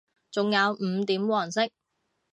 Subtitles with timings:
[0.31, 1.69] 仲有五點黃色